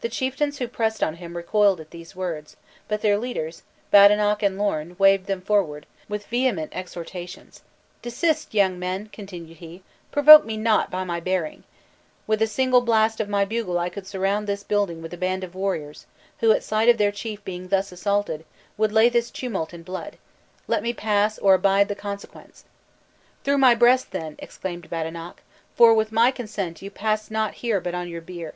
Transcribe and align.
The 0.00 0.08
chieftains 0.08 0.56
who 0.56 0.66
pressed 0.66 1.02
on 1.02 1.16
him 1.16 1.36
recoiled 1.36 1.78
at 1.78 1.90
these 1.90 2.16
words, 2.16 2.56
but 2.88 3.02
their 3.02 3.18
leaders, 3.18 3.62
Badenoch 3.90 4.42
and 4.42 4.56
Lorn, 4.56 4.96
waved 4.98 5.26
them 5.26 5.42
forward, 5.42 5.84
with 6.08 6.24
vehement 6.28 6.72
exhortations. 6.74 7.60
"Desist, 8.00 8.54
young 8.54 8.78
men!" 8.78 9.10
continued 9.12 9.58
he, 9.58 9.82
"provoke 10.10 10.46
me 10.46 10.56
not 10.56 10.90
beyond 10.90 11.08
my 11.08 11.20
bearing. 11.20 11.64
With 12.26 12.40
a 12.40 12.46
single 12.46 12.80
blast 12.80 13.20
of 13.20 13.28
my 13.28 13.44
bugle 13.44 13.78
I 13.78 13.90
could 13.90 14.06
surround 14.06 14.46
this 14.46 14.64
building 14.64 15.02
with 15.02 15.12
a 15.12 15.18
band 15.18 15.44
of 15.44 15.54
warriors, 15.54 16.06
who 16.38 16.50
at 16.52 16.64
sight 16.64 16.88
of 16.88 16.96
their 16.96 17.12
chief 17.12 17.44
being 17.44 17.68
thus 17.68 17.92
assaulted, 17.92 18.46
would 18.78 18.92
lay 18.92 19.10
this 19.10 19.30
tumult 19.30 19.74
in 19.74 19.82
blood. 19.82 20.16
Let 20.66 20.82
me 20.82 20.94
pass, 20.94 21.38
or 21.38 21.52
abide 21.52 21.88
the 21.88 21.94
consequence!" 21.94 22.64
"Through 23.44 23.58
my 23.58 23.74
breast, 23.74 24.10
then," 24.10 24.36
exclaimed 24.38 24.88
Badenoch; 24.88 25.42
"for, 25.76 25.92
with 25.92 26.12
my 26.12 26.30
consent, 26.30 26.80
you 26.80 26.90
pass 26.90 27.30
not 27.30 27.52
here 27.60 27.78
but 27.82 27.94
on 27.94 28.08
your 28.08 28.22
bier. 28.22 28.54